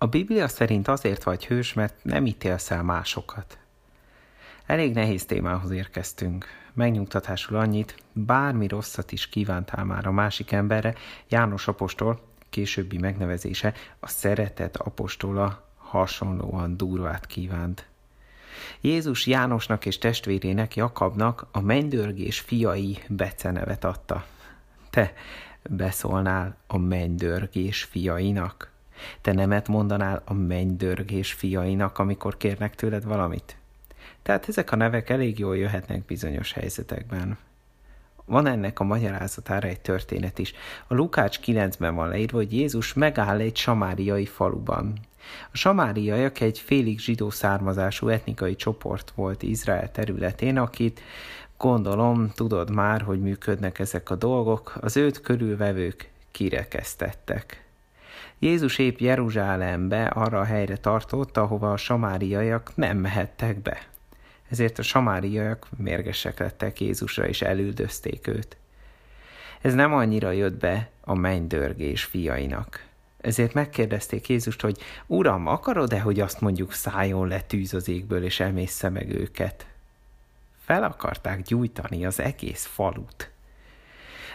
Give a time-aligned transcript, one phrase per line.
[0.00, 3.58] A Biblia szerint azért vagy hős, mert nem ítélsz el másokat.
[4.66, 6.46] Elég nehéz témához érkeztünk.
[6.72, 10.94] Megnyugtatásul annyit, bármi rosszat is kívántál már a másik emberre,
[11.28, 17.86] János apostol, későbbi megnevezése, a szeretet apostola hasonlóan durvát kívánt.
[18.80, 24.24] Jézus Jánosnak és testvérének Jakabnak a mennydörgés fiai becenevet adta.
[24.90, 25.12] Te
[25.62, 28.76] beszólnál a mennydörgés fiainak?
[29.20, 33.56] Te nemet mondanál a mennydörgés fiainak, amikor kérnek tőled valamit?
[34.22, 37.38] Tehát ezek a nevek elég jól jöhetnek bizonyos helyzetekben.
[38.24, 40.52] Van ennek a magyarázatára egy történet is.
[40.86, 44.98] A Lukács 9-ben van leírva, hogy Jézus megáll egy samáriai faluban.
[45.52, 51.00] A samáriaiak egy félig zsidó származású etnikai csoport volt Izrael területén, akit
[51.56, 57.67] gondolom tudod már, hogy működnek ezek a dolgok, az őt körülvevők kirekesztettek.
[58.38, 63.86] Jézus épp Jeruzsálembe arra a helyre tartott, ahova a samáriaiak nem mehettek be.
[64.48, 68.56] Ezért a samáriaiak mérgesek lettek Jézusra, és elüldözték őt.
[69.60, 72.86] Ez nem annyira jött be a mennydörgés fiainak.
[73.20, 78.40] Ezért megkérdezték Jézust, hogy Uram, akarod-e, hogy azt mondjuk szálljon le tűz az égből, és
[78.40, 79.66] emészze meg őket?
[80.64, 83.30] Fel akarták gyújtani az egész falut.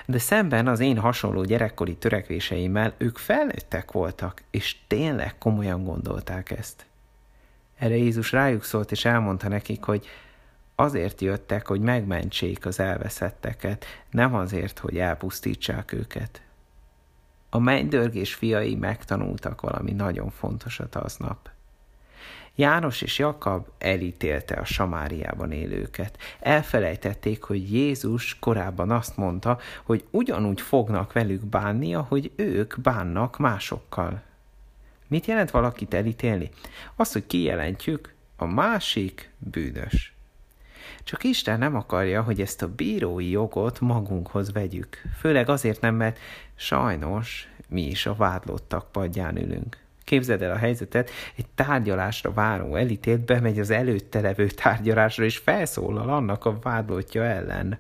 [0.06, 6.86] De szemben az én hasonló gyerekkori törekvéseimmel ők felnőttek voltak, és tényleg komolyan gondolták ezt.
[7.78, 10.08] Erre Jézus rájuk szólt, és elmondta nekik, hogy
[10.76, 16.42] azért jöttek, hogy megmentsék az elveszetteket, nem azért, hogy elpusztítsák őket.
[17.50, 21.50] A mennydörgés fiai megtanultak valami nagyon fontosat aznap.
[22.56, 26.18] János és Jakab elítélte a Samáriában élőket.
[26.40, 34.22] Elfelejtették, hogy Jézus korábban azt mondta, hogy ugyanúgy fognak velük bánni, ahogy ők bánnak másokkal.
[35.08, 36.50] Mit jelent valakit elítélni?
[36.96, 40.14] Azt, hogy kijelentjük, a másik bűnös.
[41.04, 45.02] Csak Isten nem akarja, hogy ezt a bírói jogot magunkhoz vegyük.
[45.20, 46.20] Főleg azért nem, mert
[46.56, 49.83] sajnos mi is a vádlottak padján ülünk.
[50.04, 56.10] Képzeld el a helyzetet, egy tárgyalásra váró elítélt bemegy az előtte levő tárgyalásra, és felszólal
[56.10, 57.80] annak a vádlottja ellen.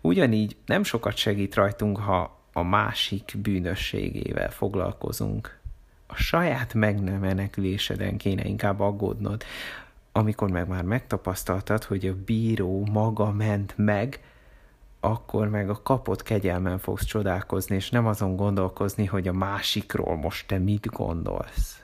[0.00, 5.58] Ugyanígy nem sokat segít rajtunk, ha a másik bűnösségével foglalkozunk.
[6.06, 9.44] A saját meg nem meneküléseden kéne inkább aggódnod,
[10.12, 14.20] amikor meg már megtapasztaltad, hogy a bíró maga ment meg,
[15.04, 20.46] akkor meg a kapott kegyelmen fogsz csodálkozni, és nem azon gondolkozni, hogy a másikról most
[20.46, 21.82] te mit gondolsz.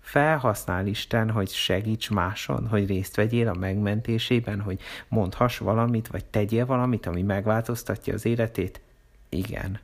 [0.00, 6.66] Felhasznál Isten, hogy segíts máson, hogy részt vegyél a megmentésében, hogy mondhass valamit, vagy tegyél
[6.66, 8.80] valamit, ami megváltoztatja az életét?
[9.28, 9.80] Igen.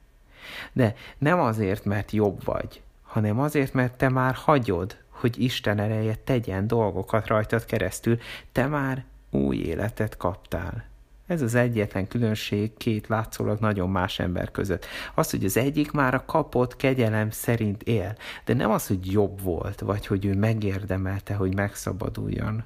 [0.72, 6.14] De nem azért, mert jobb vagy, hanem azért, mert te már hagyod, hogy Isten ereje
[6.14, 8.18] tegyen dolgokat rajtad keresztül,
[8.52, 10.92] te már új életet kaptál.
[11.26, 14.86] Ez az egyetlen különbség két látszólag nagyon más ember között.
[15.14, 19.42] Az, hogy az egyik már a kapott kegyelem szerint él, de nem az, hogy jobb
[19.42, 22.64] volt, vagy hogy ő megérdemelte, hogy megszabaduljon.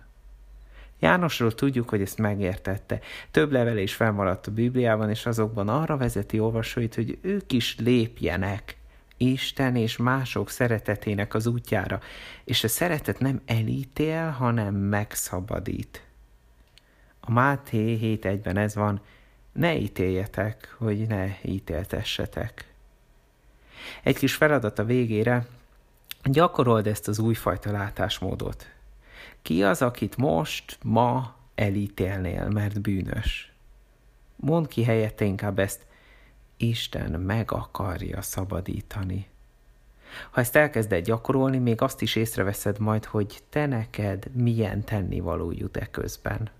[1.00, 3.00] Jánosról tudjuk, hogy ezt megértette.
[3.30, 8.76] Több levele is felmaradt a Bibliában, és azokban arra vezeti olvasóit, hogy ők is lépjenek
[9.16, 12.00] Isten és mások szeretetének az útjára,
[12.44, 16.07] és a szeretet nem elítél, hanem megszabadít.
[17.28, 19.00] A Máté 7.1-ben ez van,
[19.52, 22.72] ne ítéljetek, hogy ne ítéltessetek.
[24.02, 25.46] Egy kis feladat a végére,
[26.24, 28.66] gyakorold ezt az újfajta látásmódot.
[29.42, 33.52] Ki az, akit most, ma elítélnél, mert bűnös?
[34.36, 35.86] Mondd ki helyette inkább ezt,
[36.56, 39.26] Isten meg akarja szabadítani.
[40.30, 45.76] Ha ezt elkezded gyakorolni, még azt is észreveszed majd, hogy te neked milyen tennivaló jut
[45.76, 46.50] e közben.